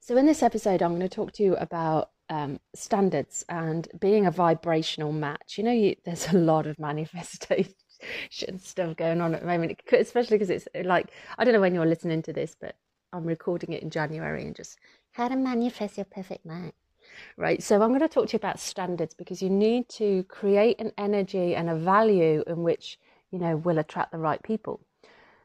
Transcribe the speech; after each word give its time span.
So, 0.00 0.16
in 0.16 0.26
this 0.26 0.42
episode, 0.42 0.82
I'm 0.82 0.96
going 0.96 1.02
to 1.02 1.08
talk 1.08 1.32
to 1.32 1.42
you 1.42 1.56
about 1.56 2.10
um, 2.30 2.60
standards 2.74 3.44
and 3.48 3.88
being 4.00 4.26
a 4.26 4.30
vibrational 4.30 5.12
match. 5.12 5.58
You 5.58 5.64
know, 5.64 5.72
you, 5.72 5.96
there's 6.04 6.28
a 6.28 6.38
lot 6.38 6.66
of 6.66 6.78
manifestation 6.78 7.74
stuff 8.58 8.96
going 8.96 9.20
on 9.20 9.34
at 9.34 9.40
the 9.40 9.46
moment, 9.46 9.80
especially 9.92 10.38
because 10.38 10.50
it's 10.50 10.68
like, 10.84 11.10
I 11.36 11.44
don't 11.44 11.54
know 11.54 11.60
when 11.60 11.74
you're 11.74 11.86
listening 11.86 12.22
to 12.22 12.32
this, 12.32 12.56
but 12.58 12.76
I'm 13.12 13.24
recording 13.24 13.72
it 13.72 13.82
in 13.82 13.90
January 13.90 14.44
and 14.44 14.54
just 14.54 14.78
how 15.12 15.28
to 15.28 15.36
manifest 15.36 15.96
your 15.96 16.04
perfect 16.04 16.46
match. 16.46 16.74
Right, 17.36 17.62
so 17.62 17.80
I'm 17.80 17.88
going 17.88 18.00
to 18.00 18.08
talk 18.08 18.28
to 18.28 18.32
you 18.34 18.38
about 18.38 18.60
standards 18.60 19.14
because 19.14 19.42
you 19.42 19.50
need 19.50 19.88
to 19.90 20.24
create 20.24 20.78
an 20.78 20.92
energy 20.98 21.54
and 21.54 21.70
a 21.70 21.74
value 21.74 22.44
in 22.46 22.62
which 22.62 22.98
you 23.32 23.38
know 23.38 23.56
will 23.56 23.78
attract 23.78 24.12
the 24.12 24.18
right 24.18 24.42
people. 24.42 24.80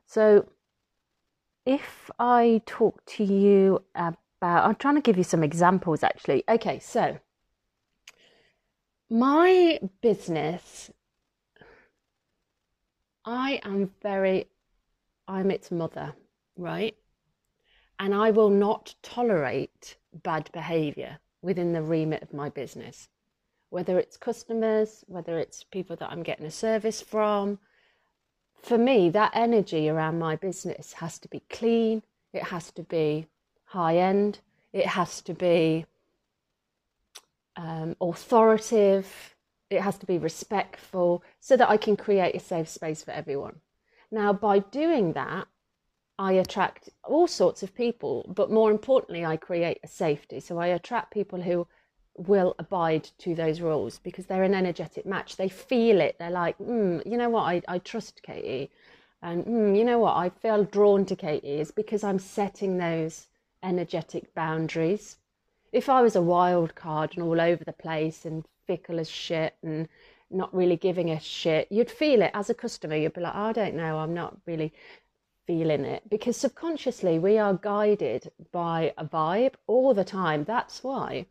So, 0.06 0.50
if 1.66 2.12
I 2.20 2.62
talk 2.66 3.04
to 3.06 3.24
you 3.24 3.84
about, 4.44 4.66
I'm 4.66 4.75
trying 4.75 4.96
to 4.96 5.02
give 5.02 5.18
you 5.18 5.23
some 5.23 5.41
examples 5.41 6.04
actually. 6.04 6.43
Okay, 6.50 6.78
so 6.79 7.18
my 9.10 9.79
business, 10.02 10.92
I 13.24 13.61
am 13.64 13.92
very, 14.02 14.47
I'm 15.29 15.50
its 15.50 15.71
mother, 15.71 16.14
right? 16.57 16.93
And 18.00 18.14
I 18.14 18.32
will 18.32 18.50
not 18.50 18.96
tolerate 19.02 19.96
bad 20.24 20.50
behavior 20.52 21.19
within 21.41 21.71
the 21.71 21.82
remit 21.82 22.21
of 22.21 22.33
my 22.33 22.50
business, 22.50 23.07
whether 23.69 23.97
it's 23.97 24.18
customers, 24.18 25.05
whether 25.07 25.39
it's 25.39 25.64
people 25.64 25.96
that 25.96 26.11
I'm 26.11 26.24
getting 26.24 26.46
a 26.46 26.52
service 26.52 27.02
from. 27.02 27.60
For 28.61 28.78
me, 28.78 29.10
that 29.11 29.32
energy 29.33 29.88
around 29.88 30.19
my 30.19 30.36
business 30.36 30.94
has 30.94 31.18
to 31.19 31.30
be 31.30 31.44
clean, 31.50 32.03
it 32.33 32.44
has 32.44 32.72
to 32.73 32.83
be 32.83 33.28
high 33.73 33.97
end. 33.97 34.39
It 34.72 34.86
has 34.86 35.22
to 35.22 35.33
be 35.33 35.86
um, 37.55 37.95
authoritative. 37.99 39.35
It 39.69 39.81
has 39.81 39.97
to 39.97 40.05
be 40.05 40.17
respectful 40.17 41.23
so 41.39 41.57
that 41.57 41.69
I 41.69 41.77
can 41.77 41.95
create 41.97 42.35
a 42.35 42.39
safe 42.39 42.69
space 42.69 43.03
for 43.03 43.11
everyone. 43.11 43.57
Now, 44.11 44.31
by 44.31 44.59
doing 44.59 45.13
that, 45.13 45.47
I 46.19 46.33
attract 46.33 46.89
all 47.03 47.27
sorts 47.27 47.63
of 47.63 47.73
people, 47.73 48.31
but 48.35 48.52
more 48.52 48.69
importantly, 48.69 49.25
I 49.25 49.38
create 49.38 49.80
a 49.83 49.87
safety. 49.87 50.39
So 50.39 50.59
I 50.59 50.67
attract 50.67 51.11
people 51.11 51.41
who 51.41 51.67
will 52.15 52.53
abide 52.59 53.09
to 53.17 53.33
those 53.33 53.59
rules 53.59 53.97
because 53.97 54.27
they're 54.27 54.43
an 54.43 54.53
energetic 54.53 55.08
match. 55.08 55.35
They 55.35 55.49
feel 55.49 55.99
it. 55.99 56.17
They're 56.19 56.30
like, 56.30 56.58
mm, 56.59 57.03
you 57.11 57.17
know 57.17 57.31
what, 57.31 57.41
I, 57.43 57.61
I 57.67 57.80
trust 57.80 58.21
Katie. 58.21 58.69
And 59.23 59.45
mm, 59.45 59.75
you 59.75 59.83
know 59.83 59.97
what, 59.97 60.15
I 60.15 60.30
feel 60.30 60.63
drawn 60.63 61.05
to 61.08 61.15
Katie 61.15 61.59
is 61.59 61.71
because 61.71 62.03
I'm 62.03 62.19
setting 62.19 62.77
those 62.77 63.27
energetic 63.64 64.33
boundaries. 64.36 65.17
If 65.72 65.89
I 65.89 66.02
was 66.02 66.16
a 66.16 66.22
wild 66.22 66.75
card 66.75 67.14
and 67.16 67.23
all 67.23 67.42
over 67.42 67.64
the 67.64 67.73
place 67.73 68.25
and 68.25 68.45
fickle 68.67 69.00
as 69.00 69.09
shit 69.09 69.55
and 69.64 69.88
not 70.30 70.53
really 70.53 70.75
giving 70.75 71.09
a 71.09 71.20
shit, 71.20 71.67
you'd 71.72 71.89
feel 71.89 72.22
it 72.22 72.31
as 72.33 72.50
a 72.50 72.53
customer. 72.53 72.95
You'd 72.95 73.14
be 73.14 73.22
like, 73.22 73.36
I 73.36 73.53
don't 73.53 73.75
know, 73.75 73.97
I'm 73.97 74.14
not 74.14 74.38
really 74.45 74.73
feeling 75.45 75.83
it 75.83 76.03
because 76.09 76.38
subconsciously 76.38 77.20
we 77.20 77.38
are 77.38 77.53
guided 77.53 78.31
by 78.52 78.94
a 78.97 79.05
vibe 79.05 79.55
all 79.67 79.94
the 79.94 80.05
time. 80.05 80.44
That's 80.44 80.83
why 80.83 81.25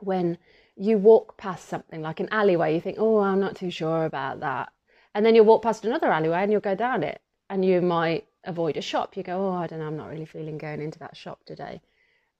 when 0.00 0.38
you 0.76 0.98
walk 0.98 1.36
past 1.36 1.68
something 1.68 2.02
like 2.02 2.20
an 2.20 2.28
alleyway, 2.30 2.74
you 2.74 2.80
think, 2.80 2.98
oh, 3.00 3.18
I'm 3.18 3.40
not 3.40 3.56
too 3.56 3.70
sure 3.70 4.04
about 4.04 4.40
that. 4.40 4.72
And 5.14 5.26
then 5.26 5.34
you 5.34 5.42
walk 5.42 5.62
past 5.62 5.84
another 5.84 6.12
alleyway 6.12 6.42
and 6.42 6.52
you'll 6.52 6.60
go 6.60 6.74
down 6.74 7.02
it 7.02 7.20
and 7.50 7.64
you 7.64 7.80
might 7.80 8.26
avoid 8.48 8.76
a 8.76 8.82
shop. 8.82 9.16
You 9.16 9.22
go, 9.22 9.48
oh, 9.48 9.52
I 9.52 9.66
don't 9.66 9.78
know, 9.78 9.86
I'm 9.86 9.96
not 9.96 10.08
really 10.08 10.24
feeling 10.24 10.58
going 10.58 10.82
into 10.82 10.98
that 10.98 11.16
shop 11.16 11.44
today. 11.44 11.80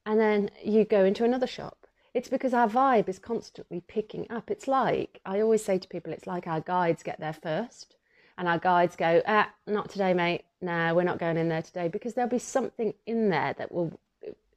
And 0.06 0.18
then 0.18 0.50
you 0.64 0.84
go 0.84 1.04
into 1.04 1.24
another 1.24 1.46
shop. 1.46 1.86
It's 2.14 2.28
because 2.28 2.54
our 2.54 2.68
vibe 2.68 3.08
is 3.08 3.18
constantly 3.18 3.82
picking 3.86 4.26
up. 4.30 4.50
It's 4.50 4.66
like, 4.66 5.20
I 5.24 5.40
always 5.40 5.64
say 5.64 5.78
to 5.78 5.86
people, 5.86 6.12
it's 6.12 6.26
like 6.26 6.46
our 6.46 6.60
guides 6.60 7.02
get 7.02 7.20
there 7.20 7.34
first. 7.34 7.97
And 8.38 8.48
our 8.48 8.58
guides 8.58 8.97
go, 8.97 9.22
ah, 9.26 9.50
not 9.66 9.91
today, 9.91 10.14
mate. 10.14 10.44
No, 10.60 10.94
we're 10.94 11.02
not 11.02 11.18
going 11.18 11.36
in 11.36 11.48
there 11.48 11.62
today 11.62 11.88
because 11.88 12.14
there'll 12.14 12.30
be 12.30 12.38
something 12.38 12.94
in 13.06 13.28
there 13.28 13.54
that 13.58 13.70
will 13.70 14.00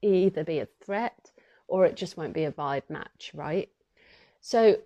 either 0.01 0.43
be 0.43 0.59
a 0.59 0.67
threat 0.79 1.31
or 1.67 1.85
it 1.85 1.95
just 1.95 2.17
won't 2.17 2.33
be 2.33 2.45
a 2.45 2.51
vibe 2.51 2.89
match, 2.89 3.31
right? 3.33 3.69
So 4.39 4.77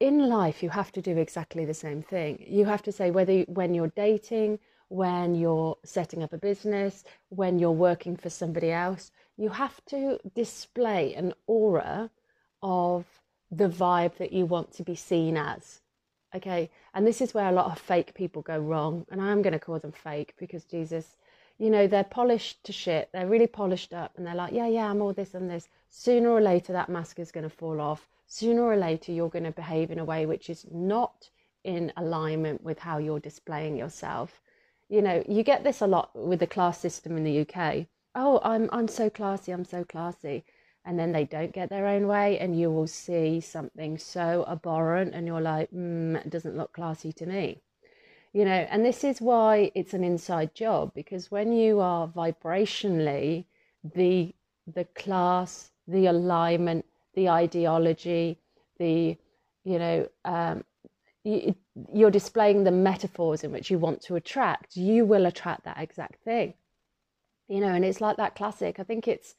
in 0.00 0.28
life, 0.28 0.62
you 0.62 0.70
have 0.70 0.92
to 0.92 1.02
do 1.02 1.16
exactly 1.16 1.64
the 1.64 1.74
same 1.74 2.02
thing. 2.02 2.44
You 2.46 2.64
have 2.64 2.82
to 2.82 2.92
say 2.92 3.10
whether 3.10 3.42
when 3.42 3.74
you're 3.74 3.92
dating, 3.96 4.58
when 4.90 5.36
you're 5.36 5.78
setting 5.84 6.20
up 6.20 6.32
a 6.32 6.38
business, 6.38 7.04
when 7.28 7.60
you're 7.60 7.70
working 7.70 8.16
for 8.16 8.28
somebody 8.28 8.72
else, 8.72 9.12
you 9.36 9.48
have 9.48 9.80
to 9.86 10.18
display 10.34 11.14
an 11.14 11.32
aura 11.46 12.10
of 12.60 13.04
the 13.52 13.68
vibe 13.68 14.16
that 14.16 14.32
you 14.32 14.44
want 14.44 14.72
to 14.72 14.82
be 14.82 14.96
seen 14.96 15.36
as. 15.36 15.80
Okay, 16.34 16.70
and 16.92 17.06
this 17.06 17.20
is 17.20 17.32
where 17.32 17.48
a 17.48 17.52
lot 17.52 17.70
of 17.70 17.78
fake 17.78 18.14
people 18.14 18.42
go 18.42 18.58
wrong, 18.58 19.06
and 19.10 19.22
I'm 19.22 19.42
going 19.42 19.52
to 19.52 19.60
call 19.60 19.78
them 19.78 19.92
fake 19.92 20.34
because 20.36 20.64
Jesus, 20.64 21.16
you 21.58 21.70
know, 21.70 21.86
they're 21.86 22.02
polished 22.02 22.64
to 22.64 22.72
shit, 22.72 23.10
they're 23.12 23.28
really 23.28 23.46
polished 23.46 23.94
up, 23.94 24.12
and 24.16 24.26
they're 24.26 24.34
like, 24.34 24.52
yeah, 24.52 24.66
yeah, 24.66 24.90
I'm 24.90 25.00
all 25.02 25.12
this 25.12 25.34
and 25.34 25.48
this. 25.48 25.68
Sooner 25.90 26.28
or 26.30 26.40
later, 26.40 26.72
that 26.72 26.88
mask 26.88 27.20
is 27.20 27.30
going 27.30 27.48
to 27.48 27.56
fall 27.56 27.80
off. 27.80 28.08
Sooner 28.26 28.62
or 28.62 28.76
later, 28.76 29.12
you're 29.12 29.28
going 29.28 29.44
to 29.44 29.52
behave 29.52 29.92
in 29.92 30.00
a 30.00 30.04
way 30.04 30.26
which 30.26 30.50
is 30.50 30.66
not 30.72 31.30
in 31.62 31.92
alignment 31.96 32.64
with 32.64 32.80
how 32.80 32.98
you're 32.98 33.20
displaying 33.20 33.76
yourself 33.76 34.40
you 34.90 35.00
know, 35.00 35.22
you 35.28 35.44
get 35.44 35.62
this 35.64 35.80
a 35.80 35.86
lot 35.86 36.10
with 36.14 36.40
the 36.40 36.46
class 36.48 36.80
system 36.80 37.16
in 37.16 37.24
the 37.24 37.40
UK. 37.42 37.86
Oh, 38.14 38.40
I'm 38.42 38.68
I'm 38.72 38.88
so 38.88 39.08
classy, 39.08 39.52
I'm 39.52 39.64
so 39.64 39.84
classy. 39.84 40.44
And 40.84 40.98
then 40.98 41.12
they 41.12 41.24
don't 41.24 41.52
get 41.52 41.68
their 41.70 41.86
own 41.86 42.06
way, 42.08 42.38
and 42.38 42.58
you 42.58 42.70
will 42.70 42.86
see 42.86 43.40
something 43.40 43.98
so 43.98 44.44
abhorrent, 44.48 45.14
and 45.14 45.26
you're 45.26 45.40
like, 45.40 45.70
mm, 45.70 46.16
it 46.16 46.30
doesn't 46.30 46.56
look 46.56 46.72
classy 46.72 47.12
to 47.12 47.26
me. 47.26 47.60
You 48.32 48.44
know, 48.44 48.66
and 48.70 48.84
this 48.84 49.04
is 49.04 49.20
why 49.20 49.70
it's 49.74 49.94
an 49.94 50.04
inside 50.04 50.54
job 50.54 50.92
because 50.94 51.30
when 51.30 51.52
you 51.52 51.80
are 51.80 52.08
vibrationally 52.08 53.44
the 53.84 54.34
the 54.66 54.84
class, 54.84 55.70
the 55.86 56.06
alignment, 56.06 56.84
the 57.14 57.28
ideology, 57.28 58.38
the 58.78 59.16
you 59.64 59.78
know 59.78 60.08
um, 60.24 60.64
you're 61.24 62.10
displaying 62.10 62.64
the 62.64 62.70
metaphors 62.70 63.44
in 63.44 63.52
which 63.52 63.70
you 63.70 63.78
want 63.78 64.00
to 64.02 64.16
attract, 64.16 64.76
you 64.76 65.04
will 65.04 65.26
attract 65.26 65.64
that 65.64 65.78
exact 65.78 66.22
thing. 66.24 66.54
You 67.48 67.60
know, 67.60 67.74
and 67.74 67.84
it's 67.84 68.00
like 68.00 68.16
that 68.16 68.36
classic. 68.36 68.78
I 68.78 68.84
think 68.84 69.06
it's 69.08 69.34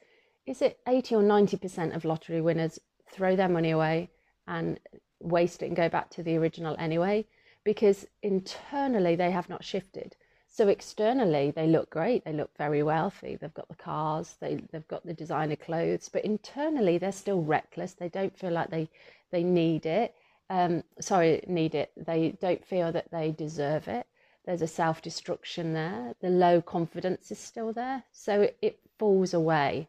is 0.46 0.62
it 0.62 0.80
80 0.88 1.16
or 1.16 1.24
90% 1.24 1.96
of 1.96 2.04
lottery 2.04 2.42
winners 2.42 2.80
throw 3.12 3.36
their 3.36 3.50
money 3.50 3.72
away 3.72 4.10
and 4.48 4.80
waste 5.20 5.62
it 5.62 5.68
and 5.68 5.76
go 5.76 5.88
back 5.88 6.10
to 6.12 6.24
the 6.24 6.36
original 6.36 6.76
anyway 6.80 7.26
because 7.64 8.08
internally 8.24 9.16
they 9.16 9.32
have 9.32 9.50
not 9.50 9.64
shifted. 9.64 10.16
So 10.48 10.68
externally 10.68 11.52
they 11.52 11.68
look 11.68 11.90
great, 11.90 12.26
they 12.26 12.34
look 12.34 12.52
very 12.58 12.84
wealthy, 12.84 13.36
they've 13.36 13.54
got 13.54 13.70
the 13.70 13.76
cars, 13.76 14.36
they 14.40 14.62
they've 14.72 14.88
got 14.88 15.06
the 15.06 15.14
designer 15.14 15.56
clothes, 15.56 16.10
but 16.10 16.26
internally 16.26 16.98
they're 16.98 17.12
still 17.12 17.42
reckless. 17.42 17.94
They 17.94 18.10
don't 18.10 18.38
feel 18.38 18.52
like 18.52 18.70
they 18.70 18.90
they 19.32 19.44
need 19.44 19.86
it 19.86 20.14
um, 20.52 20.84
sorry, 21.00 21.42
need 21.48 21.76
it. 21.76 21.94
They 21.96 22.38
don't 22.42 22.66
feel 22.66 22.92
that 22.92 23.10
they 23.10 23.32
deserve 23.32 23.88
it. 23.88 24.06
There's 24.46 24.62
a 24.62 24.68
self 24.68 25.02
destruction 25.02 25.72
there. 25.72 26.14
The 26.20 26.30
low 26.30 26.62
confidence 26.62 27.32
is 27.32 27.40
still 27.40 27.72
there. 27.72 28.04
So 28.12 28.42
it, 28.42 28.58
it 28.62 28.80
falls 29.00 29.34
away. 29.34 29.88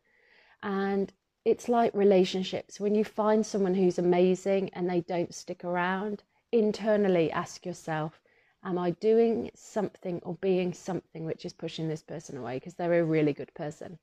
And 0.62 1.12
it's 1.44 1.68
like 1.68 1.92
relationships. 1.94 2.78
When 2.78 2.94
you 2.94 3.04
find 3.04 3.44
someone 3.44 3.74
who's 3.74 3.98
amazing 3.98 4.70
and 4.72 4.88
they 4.88 5.00
don't 5.00 5.34
stick 5.34 5.64
around, 5.64 6.22
internally 6.52 7.32
ask 7.32 7.66
yourself, 7.66 8.20
Am 8.62 8.78
I 8.78 8.92
doing 8.92 9.50
something 9.56 10.20
or 10.22 10.34
being 10.36 10.72
something 10.72 11.24
which 11.24 11.44
is 11.44 11.52
pushing 11.52 11.88
this 11.88 12.02
person 12.02 12.36
away? 12.36 12.58
Because 12.58 12.74
they're 12.74 13.00
a 13.00 13.04
really 13.04 13.32
good 13.32 13.52
person. 13.54 13.98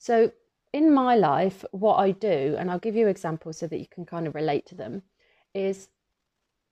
So, 0.00 0.32
in 0.72 0.92
my 0.92 1.14
life, 1.14 1.64
what 1.70 1.98
I 1.98 2.10
do, 2.10 2.56
and 2.58 2.68
I'll 2.68 2.80
give 2.80 2.96
you 2.96 3.06
examples 3.06 3.58
so 3.58 3.68
that 3.68 3.78
you 3.78 3.86
can 3.86 4.04
kind 4.04 4.26
of 4.26 4.34
relate 4.34 4.66
to 4.66 4.74
them 4.74 5.04
is 5.54 5.88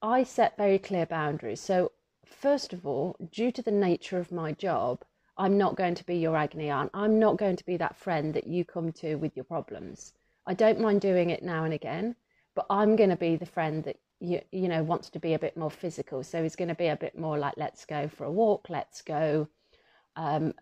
I 0.03 0.25
set 0.25 0.57
very 0.57 0.79
clear 0.79 1.07
boundaries. 1.07 1.61
So, 1.61 1.93
first 2.25 2.73
of 2.73 2.87
all, 2.87 3.17
due 3.33 3.51
to 3.53 3.63
the 3.63 3.71
nature 3.71 4.19
of 4.19 4.31
my 4.33 4.53
job, 4.53 5.05
I'm 5.39 5.59
not 5.59 5.77
going 5.77 5.95
to 5.97 6.05
be 6.05 6.17
your 6.17 6.37
agony 6.37 6.71
aunt. 6.71 6.91
I'm 6.95 7.19
not 7.19 7.37
going 7.37 7.57
to 7.57 7.65
be 7.65 7.77
that 7.77 7.97
friend 7.97 8.33
that 8.35 8.47
you 8.47 8.65
come 8.65 8.93
to 8.93 9.17
with 9.17 9.37
your 9.37 9.45
problems. 9.45 10.15
I 10.47 10.55
don't 10.55 10.81
mind 10.81 11.01
doing 11.01 11.31
it 11.31 11.43
now 11.43 11.65
and 11.65 11.75
again, 11.75 12.17
but 12.55 12.67
I'm 12.71 12.97
going 12.97 13.11
to 13.11 13.17
be 13.17 13.37
the 13.37 13.47
friend 13.47 13.85
that 13.85 13.99
you 14.21 14.41
you 14.51 14.69
know 14.69 14.83
wants 14.83 15.11
to 15.11 15.19
be 15.19 15.35
a 15.35 15.39
bit 15.39 15.57
more 15.57 15.71
physical. 15.71 16.23
So 16.23 16.43
he's 16.43 16.57
going 16.57 16.69
to 16.69 16.75
be 16.75 16.89
a 16.89 16.97
bit 16.97 17.19
more 17.19 17.39
like, 17.39 17.55
let's 17.57 17.85
go 17.85 18.09
for 18.09 18.25
a 18.25 18.33
walk, 18.33 18.69
let's 18.71 19.03
go 19.03 19.49
um, 20.17 20.55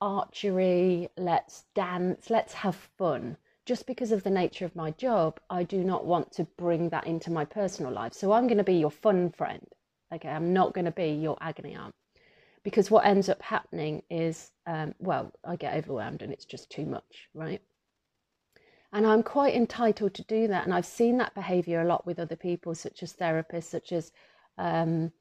archery, 0.00 1.08
let's 1.16 1.64
dance, 1.74 2.30
let's 2.30 2.54
have 2.54 2.76
fun 2.98 3.36
just 3.70 3.86
because 3.86 4.10
of 4.10 4.24
the 4.24 4.30
nature 4.30 4.64
of 4.64 4.74
my 4.74 4.90
job, 4.90 5.38
I 5.48 5.62
do 5.62 5.84
not 5.84 6.04
want 6.04 6.32
to 6.32 6.44
bring 6.58 6.88
that 6.88 7.06
into 7.06 7.30
my 7.30 7.44
personal 7.44 7.92
life. 7.92 8.12
So 8.14 8.32
I'm 8.32 8.48
going 8.48 8.58
to 8.58 8.64
be 8.64 8.74
your 8.74 8.90
fun 8.90 9.30
friend. 9.30 9.64
Okay, 10.12 10.28
I'm 10.28 10.52
not 10.52 10.74
going 10.74 10.86
to 10.86 10.90
be 10.90 11.10
your 11.10 11.38
agony 11.40 11.76
aunt. 11.76 11.94
Because 12.64 12.90
what 12.90 13.06
ends 13.06 13.28
up 13.28 13.40
happening 13.40 14.02
is, 14.10 14.50
um, 14.66 14.92
well, 14.98 15.30
I 15.44 15.54
get 15.54 15.74
overwhelmed 15.74 16.22
and 16.22 16.32
it's 16.32 16.46
just 16.46 16.68
too 16.68 16.84
much, 16.84 17.28
right? 17.32 17.62
And 18.92 19.06
I'm 19.06 19.22
quite 19.22 19.54
entitled 19.54 20.14
to 20.14 20.24
do 20.24 20.48
that. 20.48 20.64
And 20.64 20.74
I've 20.74 20.84
seen 20.84 21.18
that 21.18 21.36
behavior 21.36 21.80
a 21.80 21.86
lot 21.86 22.04
with 22.04 22.18
other 22.18 22.34
people, 22.34 22.74
such 22.74 23.04
as 23.04 23.12
therapists, 23.12 23.70
such 23.70 23.92
as 23.92 24.10
um, 24.58 25.12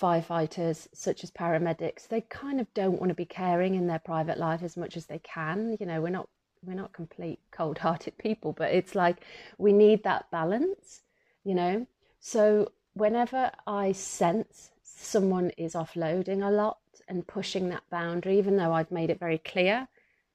firefighters, 0.00 0.86
such 0.94 1.24
as 1.24 1.32
paramedics. 1.32 2.06
They 2.06 2.20
kind 2.20 2.60
of 2.60 2.72
don't 2.72 3.00
want 3.00 3.08
to 3.08 3.16
be 3.16 3.24
caring 3.24 3.74
in 3.74 3.88
their 3.88 3.98
private 3.98 4.38
life 4.38 4.62
as 4.62 4.76
much 4.76 4.96
as 4.96 5.06
they 5.06 5.18
can. 5.18 5.76
You 5.80 5.86
know, 5.86 6.00
we're 6.00 6.10
not 6.10 6.28
we're 6.62 6.74
not 6.74 6.92
complete 6.92 7.40
cold-hearted 7.50 8.18
people, 8.18 8.52
but 8.52 8.72
it's 8.72 8.94
like 8.94 9.24
we 9.58 9.72
need 9.72 10.04
that 10.04 10.30
balance. 10.30 11.02
You 11.44 11.54
know, 11.54 11.86
so 12.20 12.72
whenever 12.92 13.50
I 13.66 13.92
sense 13.92 14.70
someone 14.82 15.50
is 15.56 15.74
offloading 15.74 16.46
a 16.46 16.50
lot 16.50 16.78
and 17.08 17.26
pushing 17.26 17.70
that 17.70 17.84
boundary, 17.90 18.38
even 18.38 18.56
though 18.56 18.72
I've 18.72 18.90
made 18.90 19.10
it 19.10 19.18
very 19.18 19.38
clear 19.38 19.88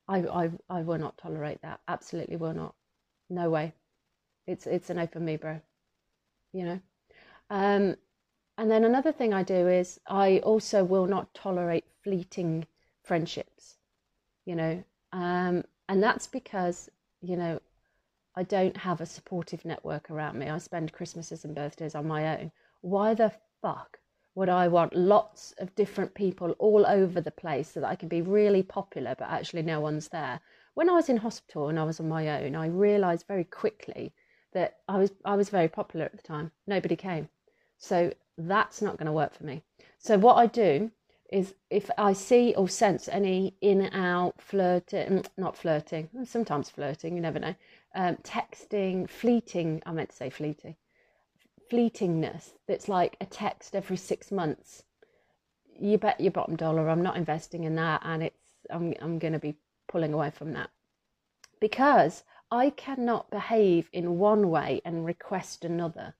I, 0.07 0.19
I, 0.19 0.51
I 0.69 0.81
will 0.81 0.97
not 0.97 1.17
tolerate 1.17 1.61
that. 1.61 1.79
Absolutely 1.87 2.35
will 2.35 2.53
not. 2.53 2.75
No 3.29 3.49
way. 3.49 3.73
It's 4.47 4.67
it's 4.67 4.89
an 4.89 4.99
open 4.99 5.25
me, 5.25 5.37
bro. 5.37 5.61
You 6.53 6.65
know. 6.65 6.79
Um, 7.49 7.95
and 8.57 8.71
then 8.71 8.83
another 8.83 9.11
thing 9.11 9.33
I 9.33 9.43
do 9.43 9.67
is 9.67 9.99
I 10.07 10.39
also 10.39 10.83
will 10.83 11.07
not 11.07 11.33
tolerate 11.33 11.85
fleeting 12.03 12.67
friendships. 13.03 13.77
You 14.45 14.55
know, 14.55 14.83
um, 15.11 15.63
and 15.89 16.01
that's 16.01 16.27
because 16.27 16.89
you 17.21 17.35
know 17.37 17.59
I 18.35 18.43
don't 18.43 18.75
have 18.75 18.99
a 18.99 19.05
supportive 19.05 19.63
network 19.63 20.11
around 20.11 20.37
me. 20.37 20.49
I 20.49 20.57
spend 20.57 20.91
Christmases 20.91 21.45
and 21.45 21.55
birthdays 21.55 21.95
on 21.95 22.07
my 22.07 22.37
own. 22.37 22.51
Why 22.81 23.13
the 23.13 23.31
fuck 23.61 23.99
would 24.35 24.49
I 24.49 24.67
want 24.67 24.93
lots 24.93 25.53
of 25.59 25.73
different 25.75 26.13
people 26.13 26.51
all 26.59 26.85
over 26.85 27.21
the 27.21 27.31
place 27.31 27.71
so 27.71 27.79
that 27.79 27.89
I 27.89 27.95
can 27.95 28.09
be 28.09 28.21
really 28.21 28.61
popular, 28.61 29.15
but 29.17 29.29
actually 29.29 29.61
no 29.61 29.79
one's 29.79 30.09
there? 30.09 30.41
When 30.73 30.89
I 30.89 30.93
was 30.93 31.07
in 31.07 31.17
hospital 31.17 31.69
and 31.69 31.79
I 31.79 31.83
was 31.83 32.01
on 32.01 32.09
my 32.09 32.43
own, 32.43 32.55
I 32.55 32.67
realised 32.67 33.25
very 33.27 33.45
quickly 33.45 34.13
that 34.51 34.79
I 34.89 34.97
was 34.97 35.11
I 35.23 35.35
was 35.35 35.49
very 35.49 35.69
popular 35.69 36.05
at 36.05 36.17
the 36.17 36.21
time. 36.21 36.51
Nobody 36.67 36.97
came, 36.97 37.29
so 37.77 38.11
that's 38.37 38.81
not 38.81 38.97
going 38.97 39.05
to 39.05 39.13
work 39.13 39.33
for 39.33 39.45
me. 39.45 39.63
So 39.97 40.17
what 40.17 40.35
I 40.35 40.47
do 40.47 40.91
is 41.31 41.55
if 41.69 41.89
I 41.97 42.13
see 42.13 42.53
or 42.55 42.69
sense 42.69 43.09
any 43.09 43.55
in 43.61 43.81
out 43.93 44.41
flirting, 44.41 45.07
mm, 45.07 45.27
not 45.37 45.57
flirting, 45.57 46.09
sometimes 46.25 46.69
flirting, 46.69 47.15
you 47.15 47.21
never 47.21 47.39
know, 47.39 47.55
um, 47.95 48.17
texting, 48.17 49.09
fleeting. 49.09 49.81
I 49.85 49.91
meant 49.91 50.09
to 50.09 50.15
say 50.15 50.29
fleeting 50.29 50.75
fleetingness 51.71 52.51
that's 52.67 52.87
like 52.87 53.17
a 53.21 53.25
text 53.25 53.75
every 53.75 53.97
six 53.97 54.31
months, 54.31 54.83
you 55.79 55.97
bet 55.97 56.19
your 56.19 56.31
bottom 56.31 56.55
dollar 56.55 56.89
I'm 56.89 57.01
not 57.01 57.17
investing 57.17 57.63
in 57.63 57.75
that, 57.75 58.01
and 58.03 58.23
it's 58.23 58.37
I'm 58.69 58.93
I'm 59.01 59.19
going 59.19 59.33
to 59.33 59.39
be 59.39 59.55
pulling 59.87 60.13
away 60.13 60.31
from 60.31 60.53
that 60.53 60.69
because 61.59 62.23
I 62.51 62.69
cannot 62.71 63.29
behave 63.29 63.89
in 63.91 64.17
one 64.17 64.49
way 64.49 64.81
and 64.85 65.05
request 65.05 65.65
another. 65.65 66.13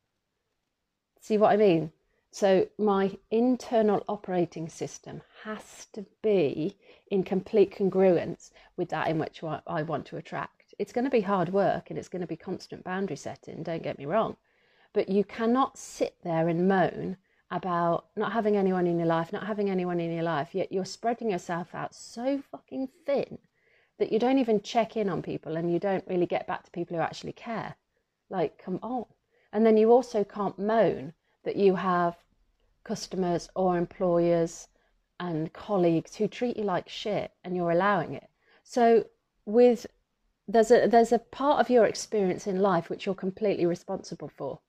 See 1.22 1.38
what 1.38 1.51
I 1.51 1.58
mean? 1.58 1.92
So 2.36 2.68
my 2.78 3.18
internal 3.32 4.04
operating 4.10 4.68
system 4.68 5.22
has 5.46 5.88
to 5.94 6.06
be 6.22 6.76
in 7.10 7.24
complete 7.24 7.74
congruence 7.74 8.52
with 8.76 8.90
that 8.90 9.08
in 9.08 9.20
which 9.20 9.42
I 9.42 9.84
want 9.84 10.06
to 10.08 10.18
attract. 10.18 10.74
It's 10.78 10.92
going 10.92 11.06
to 11.06 11.10
be 11.10 11.22
hard 11.22 11.48
work 11.48 11.90
and 11.90 11.98
it's 11.98 12.10
going 12.10 12.24
to 12.24 12.28
be 12.28 12.36
constant 12.36 12.84
boundary 12.84 13.16
setting, 13.16 13.64
don't 13.64 13.82
get 13.82 13.98
me 13.98 14.06
wrong. 14.06 14.36
But 14.92 15.08
you 15.08 15.24
cannot 15.24 15.78
sit 15.78 16.18
there 16.26 16.50
and 16.50 16.68
moan 16.68 17.16
about 17.52 18.08
not 18.18 18.34
having 18.34 18.58
anyone 18.58 18.86
in 18.86 18.98
your 19.00 19.08
life, 19.08 19.32
not 19.32 19.48
having 19.48 19.70
anyone 19.70 20.02
in 20.02 20.14
your 20.14 20.24
life, 20.24 20.54
yet 20.54 20.74
you're 20.74 20.84
spreading 20.84 21.32
yourself 21.32 21.74
out 21.74 21.96
so 21.96 22.44
fucking 22.52 22.90
thin 23.06 23.38
that 23.98 24.12
you 24.12 24.20
don't 24.20 24.40
even 24.40 24.60
check 24.60 24.98
in 24.98 25.08
on 25.08 25.22
people 25.22 25.56
and 25.56 25.72
you 25.72 25.80
don't 25.80 26.06
really 26.06 26.26
get 26.26 26.48
back 26.48 26.66
to 26.66 26.72
people 26.72 26.98
who 26.98 27.02
actually 27.02 27.32
care. 27.32 27.76
Like, 28.30 28.62
come 28.62 28.80
on. 28.84 29.06
And 29.54 29.66
then 29.66 29.78
you 29.78 29.90
also 29.90 30.26
can't 30.26 30.60
moan 30.60 31.14
that 31.46 31.56
you 31.56 31.76
have 31.76 32.18
customers 32.86 33.50
or 33.56 33.78
employers 33.78 34.70
and 35.20 35.52
colleagues 35.52 36.16
who 36.16 36.28
treat 36.28 36.56
you 36.56 36.64
like 36.64 36.88
shit 36.88 37.32
and 37.44 37.56
you're 37.56 37.72
allowing 37.72 38.14
it. 38.14 38.30
So 38.64 39.06
with 39.46 39.86
there's 40.48 40.72
a 40.72 40.88
there's 40.88 41.12
a 41.12 41.20
part 41.20 41.60
of 41.60 41.70
your 41.70 41.86
experience 41.86 42.48
in 42.48 42.62
life 42.62 42.90
which 42.90 43.06
you're 43.06 43.16
completely 43.16 43.66
responsible 43.66 44.30
for. 44.30 44.60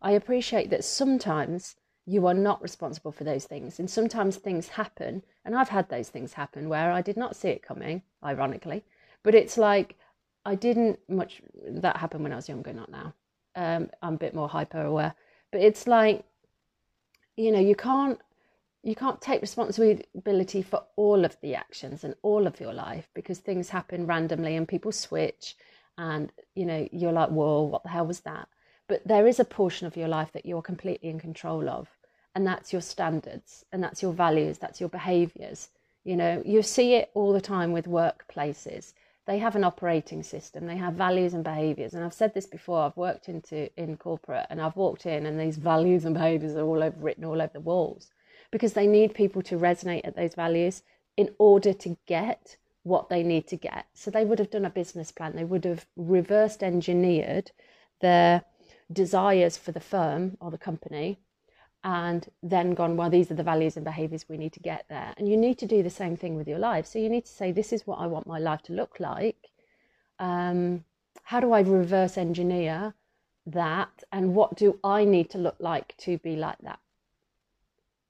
I 0.00 0.12
appreciate 0.12 0.70
that 0.70 0.84
sometimes 0.84 1.76
you 2.06 2.26
are 2.26 2.34
not 2.34 2.62
responsible 2.62 3.12
for 3.12 3.24
those 3.24 3.44
things. 3.44 3.78
And 3.78 3.88
sometimes 3.88 4.36
things 4.36 4.68
happen. 4.68 5.22
And 5.44 5.54
I've 5.54 5.68
had 5.68 5.88
those 5.88 6.08
things 6.08 6.32
happen 6.32 6.68
where 6.68 6.90
I 6.90 7.00
did 7.00 7.16
not 7.16 7.36
see 7.36 7.48
it 7.48 7.62
coming, 7.62 8.02
ironically. 8.24 8.84
But 9.22 9.34
it's 9.34 9.56
like 9.56 9.96
I 10.44 10.56
didn't 10.56 10.98
much, 11.08 11.40
that 11.66 11.96
happened 11.96 12.24
when 12.24 12.32
I 12.32 12.36
was 12.36 12.48
younger, 12.48 12.72
not 12.72 12.90
now. 12.90 13.14
Um, 13.54 13.90
I'm 14.02 14.14
a 14.14 14.18
bit 14.18 14.34
more 14.34 14.48
hyper 14.48 14.82
aware. 14.82 15.14
But 15.52 15.60
it's 15.60 15.86
like, 15.86 16.24
you 17.36 17.52
know, 17.52 17.60
you 17.60 17.74
can't. 17.74 18.20
You 18.84 18.96
can't 18.96 19.20
take 19.20 19.40
responsibility 19.42 20.60
for 20.60 20.82
all 20.96 21.24
of 21.24 21.36
the 21.40 21.54
actions 21.54 22.02
and 22.02 22.16
all 22.22 22.48
of 22.48 22.58
your 22.58 22.72
life 22.72 23.08
because 23.14 23.38
things 23.38 23.68
happen 23.68 24.08
randomly 24.08 24.56
and 24.56 24.66
people 24.66 24.90
switch, 24.90 25.56
and 25.96 26.32
you 26.56 26.66
know 26.66 26.88
you're 26.90 27.12
like, 27.12 27.30
"Whoa, 27.30 27.62
what 27.62 27.84
the 27.84 27.90
hell 27.90 28.06
was 28.06 28.20
that?" 28.20 28.48
But 28.88 29.06
there 29.06 29.28
is 29.28 29.38
a 29.38 29.44
portion 29.44 29.86
of 29.86 29.96
your 29.96 30.08
life 30.08 30.32
that 30.32 30.46
you're 30.46 30.62
completely 30.62 31.10
in 31.10 31.20
control 31.20 31.68
of, 31.68 31.96
and 32.34 32.44
that's 32.44 32.72
your 32.72 32.82
standards, 32.82 33.64
and 33.72 33.82
that's 33.84 34.02
your 34.02 34.12
values, 34.12 34.58
that's 34.58 34.80
your 34.80 34.88
behaviors. 34.88 35.70
You 36.02 36.16
know, 36.16 36.42
you 36.44 36.62
see 36.62 36.94
it 36.94 37.10
all 37.14 37.32
the 37.32 37.40
time 37.40 37.70
with 37.70 37.86
workplaces. 37.86 38.94
They 39.26 39.38
have 39.38 39.54
an 39.54 39.64
operating 39.64 40.22
system, 40.22 40.66
they 40.66 40.76
have 40.76 40.94
values 40.94 41.34
and 41.34 41.44
behaviors. 41.44 41.94
And 41.94 42.04
I've 42.04 42.14
said 42.14 42.34
this 42.34 42.46
before, 42.46 42.82
I've 42.82 42.96
worked 42.96 43.28
into 43.28 43.70
in 43.80 43.96
corporate 43.96 44.46
and 44.50 44.60
I've 44.60 44.76
walked 44.76 45.06
in 45.06 45.26
and 45.26 45.38
these 45.38 45.56
values 45.72 46.04
and 46.04 46.14
behaviors 46.14 46.56
are 46.56 46.66
all 46.66 46.82
over 46.82 46.96
written 46.98 47.24
all 47.24 47.40
over 47.40 47.52
the 47.52 47.60
walls 47.60 48.10
because 48.50 48.72
they 48.72 48.86
need 48.86 49.14
people 49.14 49.42
to 49.42 49.56
resonate 49.56 50.02
at 50.04 50.16
those 50.16 50.34
values 50.34 50.82
in 51.16 51.30
order 51.38 51.72
to 51.72 51.96
get 52.06 52.56
what 52.82 53.08
they 53.08 53.22
need 53.22 53.46
to 53.48 53.56
get. 53.56 53.86
So 53.94 54.10
they 54.10 54.24
would 54.24 54.40
have 54.40 54.50
done 54.50 54.64
a 54.64 54.70
business 54.70 55.12
plan, 55.12 55.36
they 55.36 55.44
would 55.44 55.64
have 55.64 55.86
reversed 55.96 56.62
engineered 56.62 57.52
their 58.00 58.42
desires 58.92 59.56
for 59.56 59.72
the 59.72 59.80
firm 59.80 60.36
or 60.40 60.50
the 60.50 60.58
company 60.58 61.20
and 61.84 62.28
then 62.42 62.74
gone, 62.74 62.96
well, 62.96 63.10
these 63.10 63.30
are 63.30 63.34
the 63.34 63.42
values 63.42 63.76
and 63.76 63.84
behaviors 63.84 64.28
we 64.28 64.36
need 64.36 64.52
to 64.52 64.60
get 64.60 64.86
there. 64.88 65.14
And 65.16 65.28
you 65.28 65.36
need 65.36 65.58
to 65.58 65.66
do 65.66 65.82
the 65.82 65.90
same 65.90 66.16
thing 66.16 66.36
with 66.36 66.46
your 66.46 66.58
life. 66.58 66.86
So 66.86 66.98
you 66.98 67.08
need 67.08 67.24
to 67.24 67.32
say, 67.32 67.50
this 67.50 67.72
is 67.72 67.86
what 67.86 67.98
I 67.98 68.06
want 68.06 68.26
my 68.26 68.38
life 68.38 68.62
to 68.62 68.72
look 68.72 69.00
like. 69.00 69.50
Um, 70.18 70.84
how 71.24 71.40
do 71.40 71.52
I 71.52 71.60
reverse 71.60 72.16
engineer 72.16 72.94
that? 73.46 74.04
And 74.12 74.34
what 74.34 74.56
do 74.56 74.78
I 74.84 75.04
need 75.04 75.30
to 75.30 75.38
look 75.38 75.56
like 75.58 75.96
to 75.98 76.18
be 76.18 76.36
like 76.36 76.58
that? 76.62 76.78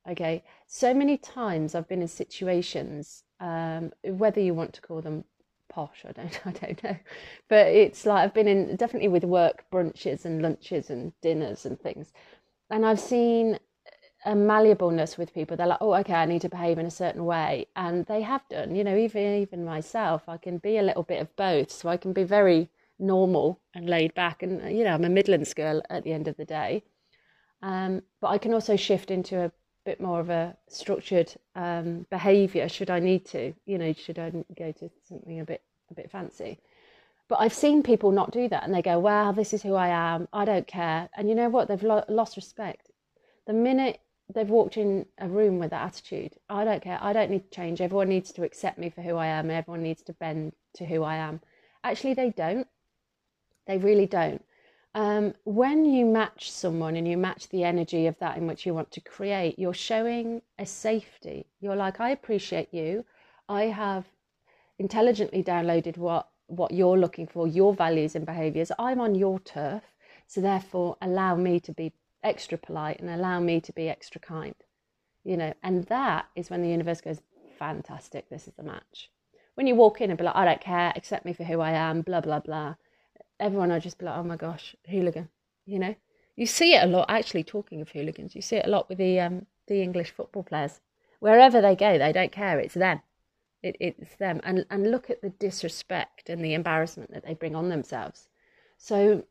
Okay. 0.09 0.45
So 0.67 0.93
many 0.93 1.17
times 1.17 1.75
I've 1.75 1.89
been 1.89 2.03
in 2.03 2.09
situations, 2.09 3.25
um, 3.41 3.93
whether 4.05 4.41
you 4.41 4.53
want 4.53 4.75
to 4.75 4.83
call 4.83 5.01
them 5.01 5.25
posh. 5.73 6.05
I 6.07 6.13
don't, 6.13 6.41
I 6.47 6.51
don't 6.53 6.85
know, 6.85 6.97
but 7.49 7.69
it's 7.69 8.05
like 8.07 8.25
I've 8.25 8.35
been 8.35 8.49
in 8.49 8.77
definitely 8.77 9.09
with 9.09 9.25
work 9.25 9.65
brunches 9.73 10.25
and 10.25 10.43
lunches 10.43 10.91
and 10.91 11.13
dinners 11.23 11.65
and 11.67 11.81
things, 11.81 12.13
and 12.73 12.87
I've 12.87 13.01
seen 13.01 13.59
a 14.25 14.33
malleableness 14.33 15.19
with 15.19 15.35
people. 15.35 15.57
They're 15.57 15.67
like, 15.67 15.83
oh, 15.83 15.95
okay, 15.95 16.15
I 16.15 16.27
need 16.27 16.43
to 16.43 16.49
behave 16.49 16.79
in 16.79 16.87
a 16.87 16.91
certain 16.91 17.25
way, 17.25 17.67
and 17.77 18.07
they 18.07 18.23
have 18.23 18.49
done. 18.49 18.75
You 18.75 18.85
know, 18.85 18.97
even 18.97 19.35
even 19.43 19.65
myself, 19.65 20.29
I 20.29 20.39
can 20.39 20.59
be 20.59 20.79
a 20.79 20.83
little 20.83 21.03
bit 21.03 21.21
of 21.21 21.35
both. 21.37 21.71
So 21.71 21.89
I 21.89 21.97
can 21.97 22.13
be 22.13 22.25
very 22.25 22.71
normal 22.99 23.61
and 23.75 23.89
laid 23.89 24.15
back, 24.15 24.43
and 24.43 24.77
you 24.77 24.85
know, 24.85 24.95
I'm 24.95 25.05
a 25.05 25.09
Midlands 25.11 25.55
girl 25.55 25.83
at 25.91 26.05
the 26.05 26.13
end 26.13 26.29
of 26.29 26.37
the 26.37 26.45
day. 26.47 26.83
Um, 27.63 28.03
but 28.21 28.29
I 28.29 28.39
can 28.39 28.55
also 28.55 28.77
shift 28.77 29.11
into 29.11 29.45
a 29.45 29.53
bit 29.85 30.01
more 30.01 30.21
of 30.21 30.31
a 30.31 30.57
structured 30.69 31.35
um, 31.55 32.07
behaviour 32.11 32.69
should 32.69 32.91
I 32.91 33.01
need 33.01 33.27
to. 33.27 33.53
You 33.67 33.79
know, 33.79 33.93
should 33.93 34.19
I 34.19 34.31
go 34.57 34.73
to 34.73 34.91
something 35.09 35.41
a 35.41 35.45
bit 35.45 35.63
a 35.91 35.95
bit 35.95 36.11
fancy. 36.11 36.59
But 37.29 37.41
I've 37.41 37.55
seen 37.55 37.83
people 37.83 38.13
not 38.13 38.31
do 38.31 38.49
that, 38.49 38.65
and 38.65 38.75
they 38.75 38.83
go, 38.83 38.99
"Well, 38.99 39.33
this 39.33 39.55
is 39.55 39.63
who 39.63 39.75
I 39.75 39.89
am. 39.89 40.29
I 40.33 40.45
don't 40.45 40.67
care." 40.67 41.09
And 41.17 41.29
you 41.29 41.35
know 41.35 41.49
what? 41.49 41.69
They've 41.69 41.83
lo- 41.83 42.05
lost 42.09 42.37
respect. 42.37 42.91
The 43.47 43.53
minute 43.53 44.01
they've 44.29 44.49
walked 44.49 44.77
in 44.77 45.07
a 45.19 45.29
room 45.29 45.59
with 45.59 45.71
that 45.71 45.85
attitude, 45.85 46.37
I 46.49 46.65
don't 46.65 46.83
care. 46.83 46.99
I 47.01 47.13
don't 47.13 47.31
need 47.31 47.45
to 47.45 47.57
change. 47.57 47.81
Everyone 47.81 48.09
needs 48.09 48.33
to 48.33 48.45
accept 48.45 48.79
me 48.79 48.91
for 48.91 49.03
who 49.03 49.17
I 49.17 49.27
am. 49.27 49.51
Everyone 49.51 49.83
needs 49.83 50.03
to 50.05 50.13
bend 50.15 50.53
to 50.75 50.87
who 50.87 51.03
I 51.03 51.17
am. 51.17 51.41
Actually, 51.85 52.15
they 52.15 52.31
don't. 52.31 52.67
They 53.67 53.79
really 53.79 54.07
don't. 54.07 54.45
Um, 54.95 55.35
when 55.45 55.85
you 55.87 56.05
match 56.05 56.51
someone 56.51 56.97
and 56.97 57.09
you 57.09 57.17
match 57.17 57.49
the 57.49 57.65
energy 57.65 58.07
of 58.07 58.19
that 58.19 58.37
in 58.37 58.47
which 58.47 58.67
you 58.67 58.75
want 58.75 58.91
to 58.93 59.01
create, 59.01 59.59
you're 59.59 59.73
showing 59.73 60.43
a 60.59 60.67
safety. 60.67 61.47
You're 61.61 61.77
like, 61.77 61.99
I 62.01 62.11
appreciate 62.11 62.75
you. 62.75 63.05
I 63.49 63.65
have 63.65 64.05
intelligently 64.79 65.43
downloaded 65.43 65.97
what 65.97 66.29
what 66.57 66.73
you're 66.73 66.99
looking 66.99 67.27
for, 67.27 67.47
your 67.47 67.75
values 67.75 68.15
and 68.15 68.27
behaviors. 68.27 68.71
I'm 68.79 69.01
on 69.01 69.15
your 69.15 69.41
turf, 69.41 69.83
so 70.27 70.41
therefore 70.41 70.97
allow 71.01 71.35
me 71.35 71.61
to 71.61 71.73
be 71.73 71.93
extra 72.23 72.59
polite 72.59 73.01
and 73.01 73.11
allow 73.11 73.41
me 73.41 73.61
to 73.61 73.73
be 73.73 73.89
extra 73.89 74.21
kind. 74.21 74.55
You 75.25 75.37
know, 75.37 75.55
and 75.63 75.85
that 75.85 76.27
is 76.35 76.51
when 76.51 76.63
the 76.63 76.69
universe 76.69 77.01
goes, 77.01 77.21
fantastic, 77.59 78.29
this 78.29 78.47
is 78.49 78.55
the 78.55 78.63
match. 78.63 79.11
When 79.55 79.67
you 79.67 79.75
walk 79.75 80.01
in 80.01 80.11
and 80.11 80.19
be 80.19 80.25
like, 80.25 80.37
I 80.37 80.45
don't 80.45 80.61
care, 80.61 80.93
accept 80.97 81.25
me 81.25 81.33
for 81.33 81.45
who 81.45 81.61
I 81.61 81.73
am, 81.73 82.03
blah 82.03 82.21
blah 82.21 82.41
blah 82.41 82.75
everyone 83.43 83.71
will 83.71 83.81
just 83.81 83.99
be 83.99 84.07
like, 84.07 84.17
oh 84.17 84.23
my 84.23 84.37
gosh, 84.37 84.77
hooligan. 84.89 85.29
You 85.67 85.79
know, 85.79 85.95
you 86.37 86.47
see 86.47 86.75
it 86.75 86.85
a 86.85 86.87
lot. 86.87 87.07
Actually, 87.09 87.45
talking 87.45 87.81
of 87.81 87.91
hooligans, 87.91 88.35
you 88.35 88.43
see 88.43 88.57
it 88.57 88.67
a 88.67 88.71
lot 88.71 88.89
with 88.89 88.99
the 88.99 89.21
um, 89.21 89.47
the 89.67 89.83
English 89.83 90.13
football 90.13 90.45
players. 90.45 90.81
Wherever 91.21 91.61
they 91.61 91.77
go, 91.77 91.99
they 91.99 92.13
don't 92.13 92.33
care. 92.33 92.59
It's 92.59 92.75
them. 92.75 93.01
It, 93.63 93.77
it's 93.81 94.17
them. 94.17 94.41
And 94.45 94.67
and 94.71 94.91
look 94.91 95.11
at 95.11 95.23
the 95.23 95.31
disrespect 95.31 96.29
and 96.29 96.45
the 96.45 96.55
embarrassment 96.55 97.13
that 97.13 97.25
they 97.25 97.35
bring 97.35 97.55
on 97.55 97.69
themselves. 97.69 98.29
So, 98.79 99.25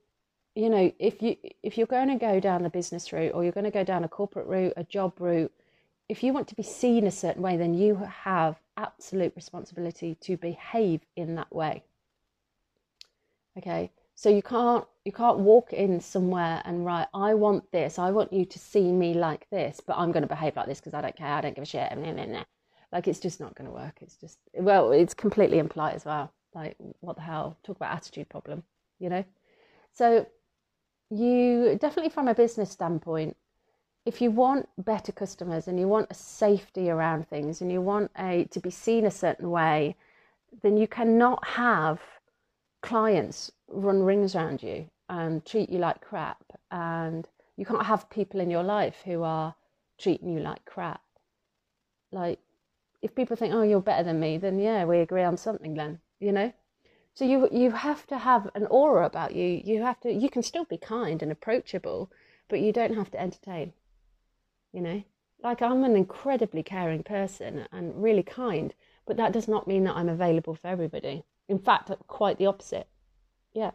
you 0.55 0.69
know, 0.69 0.91
if 0.99 1.21
you 1.21 1.35
if 1.63 1.77
you're 1.77 1.87
going 1.87 2.07
to 2.07 2.15
go 2.15 2.39
down 2.39 2.63
the 2.63 2.69
business 2.69 3.11
route 3.11 3.33
or 3.33 3.43
you're 3.43 3.51
going 3.51 3.65
to 3.65 3.71
go 3.71 3.83
down 3.83 4.03
a 4.03 4.09
corporate 4.09 4.47
route, 4.47 4.73
a 4.77 4.83
job 4.83 5.19
route, 5.19 5.51
if 6.09 6.23
you 6.23 6.33
want 6.33 6.47
to 6.49 6.55
be 6.55 6.63
seen 6.63 7.07
a 7.07 7.11
certain 7.11 7.41
way, 7.41 7.57
then 7.57 7.73
you 7.73 7.95
have 7.95 8.59
absolute 8.77 9.33
responsibility 9.35 10.15
to 10.21 10.37
behave 10.37 11.01
in 11.15 11.35
that 11.35 11.53
way. 11.53 11.83
Okay, 13.57 13.91
so 14.15 14.29
you 14.29 14.41
can't 14.41 14.85
you 15.05 15.11
can't 15.11 15.39
walk 15.39 15.73
in 15.73 15.99
somewhere 15.99 16.61
and 16.65 16.85
write, 16.85 17.07
I 17.13 17.33
want 17.33 17.71
this, 17.71 17.99
I 17.99 18.11
want 18.11 18.31
you 18.31 18.45
to 18.45 18.59
see 18.59 18.91
me 18.91 19.13
like 19.13 19.49
this, 19.49 19.81
but 19.85 19.97
I'm 19.97 20.11
going 20.11 20.23
to 20.23 20.27
behave 20.27 20.55
like 20.55 20.67
this 20.67 20.79
because 20.79 20.93
I 20.93 21.01
don't 21.01 21.15
care, 21.15 21.27
I 21.27 21.41
don't 21.41 21.55
give 21.55 21.63
a 21.63 21.65
shit. 21.65 21.91
Like 22.91 23.07
it's 23.07 23.19
just 23.19 23.39
not 23.39 23.55
going 23.55 23.69
to 23.69 23.75
work. 23.75 23.97
It's 24.01 24.15
just 24.15 24.37
well, 24.53 24.91
it's 24.91 25.13
completely 25.13 25.59
impolite 25.59 25.95
as 25.95 26.05
well. 26.05 26.31
Like 26.53 26.75
what 26.99 27.15
the 27.15 27.21
hell? 27.21 27.57
Talk 27.63 27.77
about 27.77 27.95
attitude 27.95 28.29
problem, 28.29 28.63
you 28.99 29.09
know. 29.09 29.23
So 29.93 30.25
you 31.09 31.77
definitely 31.79 32.09
from 32.09 32.27
a 32.27 32.35
business 32.35 32.71
standpoint, 32.71 33.35
if 34.05 34.21
you 34.21 34.31
want 34.31 34.67
better 34.77 35.11
customers 35.11 35.67
and 35.67 35.79
you 35.79 35.87
want 35.87 36.07
a 36.09 36.13
safety 36.15 36.89
around 36.89 37.27
things 37.27 37.61
and 37.61 37.71
you 37.71 37.81
want 37.81 38.11
a 38.17 38.45
to 38.51 38.59
be 38.59 38.71
seen 38.71 39.05
a 39.05 39.11
certain 39.11 39.51
way, 39.51 39.95
then 40.61 40.77
you 40.77 40.87
cannot 40.87 41.45
have 41.45 41.99
clients 42.81 43.51
run 43.67 44.03
rings 44.03 44.35
around 44.35 44.61
you 44.63 44.89
and 45.09 45.45
treat 45.45 45.69
you 45.69 45.77
like 45.77 46.01
crap 46.01 46.43
and 46.71 47.27
you 47.57 47.65
can't 47.65 47.85
have 47.85 48.09
people 48.09 48.39
in 48.39 48.49
your 48.49 48.63
life 48.63 49.01
who 49.05 49.23
are 49.23 49.53
treating 49.97 50.33
you 50.33 50.39
like 50.39 50.65
crap 50.65 51.01
like 52.11 52.39
if 53.01 53.15
people 53.15 53.35
think 53.35 53.53
oh 53.53 53.63
you're 53.63 53.81
better 53.81 54.03
than 54.03 54.19
me 54.19 54.37
then 54.37 54.59
yeah 54.59 54.85
we 54.85 54.99
agree 54.99 55.23
on 55.23 55.37
something 55.37 55.73
then 55.73 55.99
you 56.19 56.31
know? 56.31 56.53
So 57.13 57.25
you 57.25 57.49
you 57.51 57.71
have 57.71 58.07
to 58.07 58.17
have 58.17 58.49
an 58.55 58.67
aura 58.67 59.05
about 59.05 59.35
you. 59.35 59.61
You 59.65 59.81
have 59.81 59.99
to 60.01 60.11
you 60.11 60.29
can 60.29 60.43
still 60.43 60.65
be 60.65 60.77
kind 60.77 61.21
and 61.21 61.31
approachable 61.31 62.11
but 62.47 62.59
you 62.59 62.71
don't 62.71 62.95
have 62.95 63.11
to 63.11 63.19
entertain 63.19 63.73
you 64.71 64.81
know? 64.81 65.03
Like 65.43 65.61
i'm 65.61 65.83
an 65.83 65.95
incredibly 65.95 66.63
caring 66.63 67.03
person 67.03 67.67
and 67.71 68.01
really 68.01 68.23
kind 68.23 68.73
but 69.05 69.17
that 69.17 69.33
does 69.33 69.47
not 69.47 69.67
mean 69.67 69.83
that 69.85 69.95
i'm 69.95 70.09
available 70.09 70.55
for 70.55 70.67
everybody. 70.67 71.23
In 71.49 71.59
fact, 71.59 71.91
quite 72.07 72.37
the 72.37 72.45
opposite. 72.45 72.87
Yeah. 73.53 73.71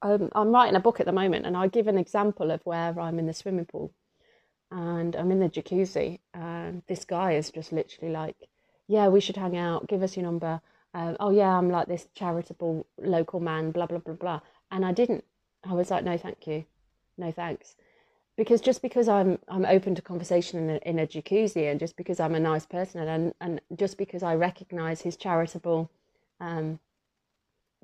Um, 0.00 0.30
I'm 0.34 0.52
writing 0.52 0.76
a 0.76 0.80
book 0.80 1.00
at 1.00 1.06
the 1.06 1.12
moment, 1.12 1.44
and 1.44 1.56
I 1.56 1.66
give 1.66 1.86
an 1.86 1.98
example 1.98 2.50
of 2.50 2.60
where 2.64 2.98
I'm 2.98 3.18
in 3.18 3.26
the 3.26 3.34
swimming 3.34 3.66
pool 3.66 3.92
and 4.74 5.14
I'm 5.14 5.30
in 5.30 5.38
the 5.38 5.48
jacuzzi, 5.48 6.18
and 6.34 6.82
this 6.88 7.04
guy 7.04 7.32
is 7.32 7.50
just 7.50 7.72
literally 7.72 8.12
like, 8.12 8.36
Yeah, 8.88 9.08
we 9.08 9.20
should 9.20 9.36
hang 9.36 9.56
out, 9.56 9.86
give 9.86 10.02
us 10.02 10.16
your 10.16 10.24
number. 10.24 10.60
Uh, 10.92 11.14
oh, 11.20 11.30
yeah, 11.30 11.56
I'm 11.56 11.70
like 11.70 11.88
this 11.88 12.06
charitable 12.14 12.86
local 12.98 13.40
man, 13.40 13.70
blah, 13.70 13.86
blah, 13.86 13.98
blah, 13.98 14.14
blah. 14.14 14.40
And 14.70 14.84
I 14.84 14.92
didn't. 14.92 15.24
I 15.64 15.74
was 15.74 15.90
like, 15.90 16.04
No, 16.04 16.18
thank 16.18 16.46
you. 16.46 16.64
No, 17.16 17.30
thanks 17.30 17.76
because 18.36 18.60
just 18.60 18.82
because 18.82 19.08
I'm 19.08 19.38
I'm 19.48 19.64
open 19.64 19.94
to 19.94 20.02
conversation 20.02 20.58
in 20.58 20.70
a, 20.70 20.78
in 20.88 20.98
a 20.98 21.06
jacuzzi, 21.06 21.70
and 21.70 21.78
just 21.78 21.96
because 21.96 22.18
I'm 22.18 22.34
a 22.34 22.40
nice 22.40 22.66
person, 22.66 23.00
and 23.06 23.32
and 23.40 23.60
just 23.76 23.96
because 23.96 24.24
I 24.24 24.34
recognise 24.34 25.02
his 25.02 25.16
charitable 25.16 25.88
um, 26.40 26.80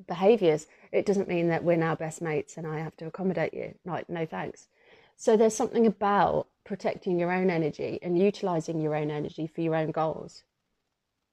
behaviors, 0.07 0.67
it 0.93 1.07
doesn't 1.07 1.29
mean 1.29 1.49
that 1.49 1.65
we're 1.65 1.77
now 1.77 1.95
best 1.95 2.23
mates 2.23 2.57
and 2.57 2.67
I 2.67 2.79
have 2.79 2.97
to 2.99 3.07
accommodate 3.07 3.55
you. 3.55 3.75
Like, 3.85 4.09
no 4.09 4.27
thanks. 4.27 4.69
So 5.17 5.37
there's 5.37 5.55
something 5.55 5.87
about 5.87 6.47
protecting 6.71 7.19
your 7.19 7.33
own 7.33 7.51
energy 7.51 7.99
and 8.01 8.17
utilizing 8.17 8.81
your 8.81 8.95
own 8.95 9.11
energy 9.11 9.49
for 9.49 9.61
your 9.61 9.75
own 9.75 9.91
goals. 9.91 10.45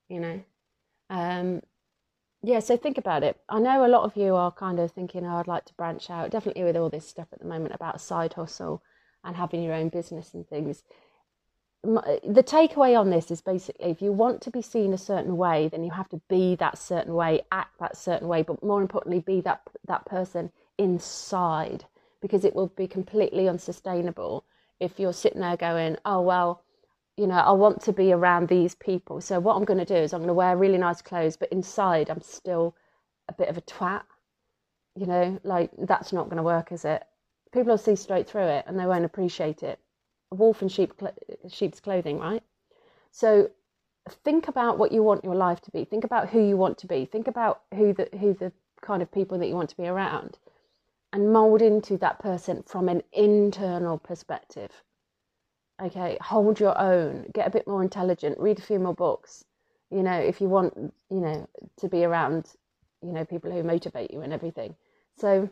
You 0.10 0.20
know? 0.20 0.42
Um, 1.12 1.62
yeah, 2.42 2.58
so 2.58 2.76
think 2.76 2.98
about 2.98 3.22
it. 3.22 3.40
I 3.48 3.60
know 3.60 3.86
a 3.86 3.88
lot 3.88 4.02
of 4.02 4.18
you 4.18 4.34
are 4.34 4.52
kind 4.52 4.80
of 4.80 4.92
thinking, 4.92 5.28
oh, 5.28 5.36
I'd 5.36 5.46
like 5.46 5.66
to 5.66 5.76
branch 5.76 6.10
out, 6.10 6.32
definitely 6.32 6.64
with 6.64 6.76
all 6.76 6.90
this 6.90 7.08
stuff 7.08 7.28
at 7.32 7.38
the 7.38 7.46
moment 7.46 7.76
about 7.76 8.02
side 8.02 8.34
hustle 8.34 8.82
and 9.24 9.36
having 9.36 9.62
your 9.62 9.76
own 9.76 9.90
business 9.90 10.34
and 10.34 10.48
things 10.48 10.82
the 11.84 12.44
takeaway 12.44 13.00
on 13.00 13.12
this 13.12 13.30
is 13.30 13.40
basically 13.40 13.92
if 13.92 14.02
you 14.02 14.12
want 14.12 14.42
to 14.42 14.52
be 14.52 14.62
seen 14.62 14.94
a 14.94 14.98
certain 14.98 15.38
way 15.38 15.70
then 15.70 15.84
you 15.84 15.92
have 15.92 16.10
to 16.10 16.20
be 16.28 16.56
that 16.56 16.78
certain 16.78 17.14
way 17.14 17.42
act 17.52 17.80
that 17.80 17.96
certain 17.96 18.28
way 18.28 18.42
but 18.42 18.62
more 18.64 18.82
importantly 18.82 19.20
be 19.20 19.40
that 19.42 19.62
that 19.88 20.06
person 20.06 20.52
inside 20.78 21.86
because 22.20 22.44
it 22.44 22.56
will 22.56 22.68
be 22.68 22.88
completely 22.88 23.48
unsustainable 23.48 24.44
if 24.80 25.00
you're 25.00 25.14
sitting 25.14 25.42
there 25.42 25.58
going 25.58 25.98
oh 26.06 26.22
well 26.22 26.64
you 27.18 27.28
know 27.28 27.36
i 27.36 27.52
want 27.52 27.82
to 27.82 27.94
be 27.94 28.12
around 28.12 28.48
these 28.48 28.76
people 28.76 29.22
so 29.22 29.40
what 29.40 29.56
i'm 29.56 29.66
going 29.66 29.80
to 29.80 29.86
do 29.86 29.96
is 29.96 30.14
i'm 30.14 30.20
going 30.20 30.28
to 30.28 30.34
wear 30.34 30.56
really 30.58 30.78
nice 30.78 31.02
clothes 31.02 31.38
but 31.38 31.52
inside 31.52 32.10
i'm 32.10 32.22
still 32.22 32.76
a 33.30 33.34
bit 33.34 33.50
of 33.50 33.58
a 33.58 33.62
twat 33.62 34.04
you 34.96 35.06
know 35.06 35.40
like 35.44 35.72
that's 35.80 36.14
not 36.14 36.26
going 36.26 36.38
to 36.38 36.44
work 36.44 36.72
is 36.72 36.86
it 36.86 37.04
people 37.54 37.72
will 37.72 37.78
see 37.78 37.96
straight 37.96 38.28
through 38.28 38.42
it 38.46 38.66
and 38.68 38.80
they 38.80 38.86
won't 38.86 39.06
appreciate 39.06 39.64
it 39.64 39.80
wolf 40.32 40.62
in 40.62 40.68
sheep 40.68 40.94
sheep's 41.50 41.80
clothing, 41.80 42.20
right? 42.20 42.44
So 43.12 43.50
think 44.24 44.48
about 44.48 44.78
what 44.78 44.92
you 44.92 45.04
want 45.04 45.24
your 45.24 45.36
life 45.36 45.62
to 45.62 45.72
be. 45.72 45.86
Think 45.86 46.04
about 46.04 46.30
who 46.30 46.46
you 46.46 46.58
want 46.58 46.78
to 46.80 46.88
be. 46.88 47.06
Think 47.06 47.28
about 47.28 47.62
who 47.74 47.94
the 47.94 48.10
who 48.20 48.34
the 48.34 48.52
kind 48.82 49.02
of 49.02 49.12
people 49.12 49.38
that 49.40 49.48
you 49.48 49.56
want 49.56 49.70
to 49.70 49.78
be 49.78 49.88
around, 49.88 50.38
and 51.14 51.32
mold 51.32 51.62
into 51.62 51.98
that 51.98 52.20
person 52.20 52.64
from 52.64 52.90
an 52.90 53.02
internal 53.14 53.98
perspective. 53.98 54.72
Okay, 55.82 56.18
hold 56.22 56.60
your 56.60 56.78
own. 56.78 57.28
Get 57.34 57.48
a 57.48 57.52
bit 57.52 57.68
more 57.68 57.84
intelligent. 57.84 58.40
Read 58.40 58.60
a 58.60 58.64
few 58.64 58.80
more 58.80 58.96
books. 58.96 59.46
You 59.92 60.04
know, 60.04 60.20
if 60.20 60.42
you 60.42 60.50
want, 60.50 60.74
you 61.10 61.22
know, 61.22 61.48
to 61.78 61.88
be 61.88 62.04
around, 62.04 62.50
you 63.02 63.14
know, 63.14 63.26
people 63.26 63.52
who 63.52 63.64
motivate 63.64 64.12
you 64.12 64.22
and 64.22 64.34
everything. 64.34 64.76
So 65.16 65.50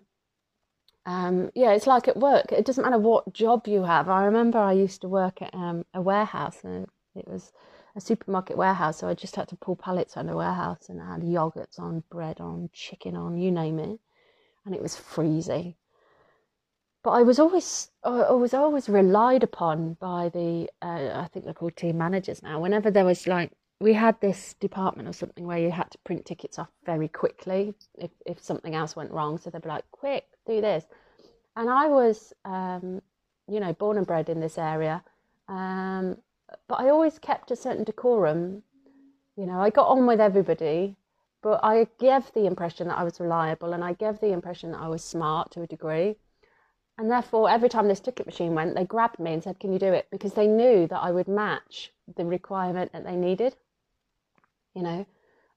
um, 1.06 1.52
yeah, 1.54 1.72
it's 1.72 1.88
like 1.88 2.08
at 2.08 2.18
work. 2.18 2.52
It 2.52 2.66
doesn't 2.66 2.84
matter 2.84 2.98
what 2.98 3.32
job 3.32 3.68
you 3.68 3.84
have. 3.84 4.10
I 4.10 4.26
remember 4.26 4.58
I 4.58 4.74
used 4.74 5.02
to 5.02 5.08
work 5.08 5.42
at 5.42 5.54
um, 5.54 5.86
a 5.94 6.02
warehouse, 6.02 6.64
and 6.64 6.88
it 7.16 7.28
was 7.28 7.52
a 7.96 8.02
supermarket 8.02 8.58
warehouse. 8.58 9.00
So 9.00 9.08
I 9.08 9.14
just 9.14 9.36
had 9.36 9.48
to 9.50 9.56
pull 9.56 9.76
pallets 9.76 10.18
on 10.18 10.30
a 10.30 10.36
warehouse, 10.36 10.90
and 10.90 11.00
had 11.00 11.22
yogurts 11.22 11.80
on, 11.80 12.04
bread 12.10 12.40
on, 12.40 12.70
chicken 12.74 13.16
on, 13.16 13.38
you 13.38 13.52
name 13.52 13.80
it, 13.80 14.00
and 14.66 14.76
it 14.76 14.82
was 14.82 14.96
freezing. 14.96 15.76
But 17.04 17.12
I 17.12 17.22
was 17.22 17.38
always, 17.38 17.92
I 18.04 18.32
was 18.32 18.54
always 18.54 18.90
relied 18.90 19.44
upon 19.44 19.94
by 19.94 20.30
the, 20.30 20.70
uh, 20.82 21.12
I 21.14 21.30
think 21.32 21.46
they're 21.46 21.54
called 21.54 21.76
team 21.76 22.00
managers 22.00 22.42
now. 22.42 22.60
Whenever 22.60 22.90
there 22.90 23.06
was 23.06 23.28
like 23.28 23.52
we 23.80 23.94
had 23.94 24.20
this 24.22 24.56
department 24.60 25.08
or 25.08 25.14
something 25.14 25.46
where 25.46 25.58
you 25.58 25.70
had 25.70 25.92
to 25.92 25.98
print 26.00 26.26
tickets 26.26 26.58
off 26.58 26.70
very 26.86 27.08
quickly 27.08 27.74
if, 27.96 28.12
if 28.26 28.42
something 28.42 28.74
else 28.74 28.96
went 28.96 29.12
wrong. 29.12 29.38
So 29.38 29.50
they'd 29.50 29.62
be 29.62 29.70
like, 29.70 29.84
quick, 29.92 30.26
do 30.48 30.62
this. 30.62 30.86
And 31.56 31.70
I 31.70 31.88
was, 31.88 32.34
um, 32.46 33.02
you 33.48 33.60
know, 33.60 33.74
born 33.74 33.98
and 33.98 34.08
bred 34.08 34.30
in 34.30 34.40
this 34.40 34.58
area. 34.58 35.04
Um, 35.48 36.18
but 36.68 36.80
I 36.80 36.90
always 36.90 37.20
kept 37.20 37.52
a 37.52 37.56
certain 37.56 37.84
decorum. 37.84 38.64
You 39.36 39.46
know, 39.46 39.60
I 39.60 39.70
got 39.70 39.88
on 39.88 40.08
with 40.08 40.22
everybody, 40.22 40.96
but 41.46 41.64
I 41.64 41.86
gave 42.00 42.34
the 42.34 42.48
impression 42.48 42.88
that 42.88 42.98
I 42.98 43.04
was 43.04 43.20
reliable 43.20 43.74
and 43.74 43.84
I 43.84 43.94
gave 43.94 44.20
the 44.20 44.32
impression 44.32 44.72
that 44.72 44.82
I 44.82 44.88
was 44.88 45.04
smart 45.04 45.52
to 45.52 45.62
a 45.62 45.68
degree. 45.68 46.16
And 46.98 47.12
therefore, 47.12 47.52
every 47.52 47.70
time 47.70 47.88
this 47.88 48.00
ticket 48.00 48.26
machine 48.26 48.56
went, 48.56 48.74
they 48.74 48.84
grabbed 48.84 49.20
me 49.20 49.32
and 49.32 49.44
said, 49.44 49.60
Can 49.60 49.72
you 49.72 49.78
do 49.78 49.94
it? 49.94 50.08
Because 50.10 50.34
they 50.34 50.48
knew 50.48 50.88
that 50.88 51.04
I 51.04 51.12
would 51.12 51.28
match 51.28 51.94
the 52.16 52.26
requirement 52.26 52.94
that 52.94 53.06
they 53.06 53.16
needed, 53.16 53.56
you 54.74 54.82
know. 54.82 55.06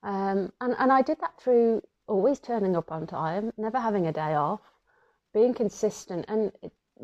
Um, 0.03 0.53
and, 0.61 0.77
and 0.79 0.93
I 0.93 1.01
did 1.01 1.21
that 1.21 1.41
through 1.41 1.81
always 2.07 2.39
turning 2.39 2.77
up 2.77 2.93
on 2.93 3.07
time, 3.07 3.55
never 3.57 3.81
having 3.81 4.07
a 4.07 4.13
day 4.13 4.35
off, 4.35 4.61
being 5.33 5.55
consistent 5.55 6.27
and 6.29 6.53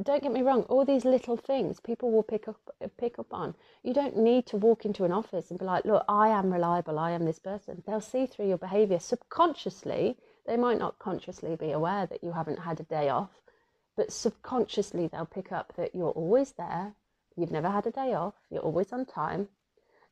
don't 0.02 0.22
get 0.22 0.32
me 0.32 0.42
wrong 0.42 0.62
all 0.64 0.84
these 0.84 1.04
little 1.04 1.36
things 1.36 1.80
people 1.80 2.10
will 2.10 2.22
pick 2.22 2.48
up 2.48 2.58
uh, 2.82 2.88
pick 2.98 3.18
up 3.18 3.32
on. 3.32 3.54
You 3.82 3.94
don't 3.94 4.16
need 4.16 4.46
to 4.46 4.56
walk 4.56 4.84
into 4.84 5.04
an 5.04 5.12
office 5.12 5.50
and 5.50 5.58
be 5.58 5.64
like 5.64 5.84
look 5.84 6.04
i 6.08 6.28
am 6.28 6.52
reliable 6.52 6.98
i 6.98 7.12
am 7.12 7.24
this 7.24 7.38
person. 7.38 7.82
They'll 7.86 8.00
see 8.00 8.26
through 8.26 8.48
your 8.48 8.58
behavior. 8.58 8.98
Subconsciously 8.98 10.16
they 10.46 10.56
might 10.56 10.78
not 10.78 10.98
consciously 10.98 11.56
be 11.56 11.72
aware 11.72 12.06
that 12.06 12.22
you 12.22 12.32
haven't 12.32 12.58
had 12.60 12.80
a 12.80 12.84
day 12.84 13.08
off 13.08 13.30
but 13.96 14.12
subconsciously 14.12 15.06
they'll 15.06 15.26
pick 15.26 15.52
up 15.52 15.74
that 15.76 15.94
you're 15.94 16.10
always 16.10 16.52
there 16.52 16.94
you've 17.36 17.52
never 17.52 17.70
had 17.70 17.86
a 17.86 17.90
day 17.90 18.14
off 18.14 18.34
you're 18.50 18.62
always 18.62 18.92
on 18.92 19.06
time. 19.06 19.48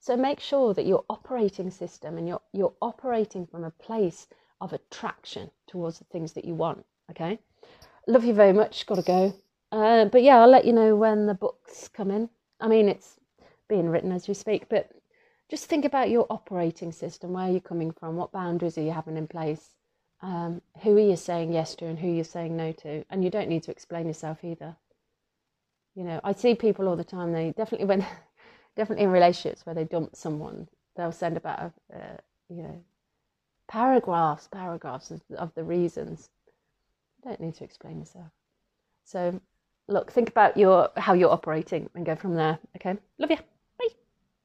So 0.00 0.16
make 0.16 0.40
sure 0.40 0.74
that 0.74 0.86
your 0.86 1.04
operating 1.08 1.70
system 1.70 2.18
and 2.18 2.28
you're 2.28 2.42
you're 2.52 2.74
operating 2.82 3.46
from 3.46 3.64
a 3.64 3.70
place 3.70 4.26
of 4.60 4.72
attraction 4.72 5.50
towards 5.66 5.98
the 5.98 6.04
things 6.04 6.32
that 6.34 6.44
you 6.44 6.54
want 6.54 6.84
okay? 7.10 7.38
Love 8.06 8.24
you 8.24 8.34
very 8.34 8.52
much. 8.52 8.86
Got 8.86 8.96
to 8.96 9.02
go. 9.02 9.34
Uh, 9.72 10.04
but 10.04 10.22
yeah, 10.22 10.40
I'll 10.40 10.48
let 10.50 10.66
you 10.66 10.72
know 10.72 10.94
when 10.94 11.26
the 11.26 11.34
books 11.34 11.88
come 11.88 12.12
in. 12.12 12.30
I 12.60 12.68
mean, 12.68 12.88
it's 12.88 13.18
being 13.68 13.88
written 13.88 14.12
as 14.12 14.28
we 14.28 14.34
speak, 14.34 14.68
but 14.68 14.90
just 15.50 15.66
think 15.66 15.84
about 15.84 16.10
your 16.10 16.26
operating 16.30 16.92
system. 16.92 17.32
Where 17.32 17.48
are 17.48 17.50
you 17.50 17.60
coming 17.60 17.90
from? 17.90 18.16
What 18.16 18.32
boundaries 18.32 18.78
are 18.78 18.82
you 18.82 18.92
having 18.92 19.16
in 19.16 19.26
place? 19.26 19.70
um, 20.22 20.62
who 20.82 20.96
are 20.96 21.00
you 21.00 21.16
saying 21.16 21.52
yes 21.52 21.74
to 21.76 21.86
and 21.86 21.98
who 21.98 22.08
you're 22.08 22.24
saying 22.24 22.56
no 22.56 22.72
to, 22.72 23.04
and 23.10 23.24
you 23.24 23.30
don't 23.30 23.48
need 23.48 23.64
to 23.64 23.72
explain 23.72 24.06
yourself 24.06 24.44
either. 24.44 24.76
You 25.94 26.04
know, 26.04 26.20
I 26.24 26.32
see 26.32 26.54
people 26.54 26.88
all 26.88 26.96
the 26.96 27.04
time. 27.04 27.32
They 27.32 27.52
definitely 27.56 27.86
when, 27.86 28.06
definitely 28.76 29.04
in 29.04 29.10
relationships 29.10 29.66
where 29.66 29.74
they 29.74 29.84
dump 29.84 30.14
someone, 30.14 30.68
they'll 30.96 31.12
send 31.12 31.36
about 31.36 31.72
uh, 31.92 32.16
you 32.48 32.62
know, 32.62 32.84
paragraphs, 33.68 34.48
paragraphs 34.48 35.10
of, 35.10 35.20
of 35.36 35.52
the 35.54 35.64
reasons. 35.64 36.30
You 37.18 37.30
don't 37.30 37.40
need 37.40 37.56
to 37.56 37.64
explain 37.64 37.98
yourself. 37.98 38.30
So, 39.04 39.40
look, 39.92 40.10
think 40.10 40.28
about 40.28 40.56
your 40.56 40.90
how 40.96 41.12
you're 41.12 41.30
operating 41.30 41.88
and 41.94 42.04
go 42.04 42.16
from 42.16 42.34
there. 42.34 42.58
Okay, 42.76 42.96
love 43.18 43.30
you. 43.30 43.38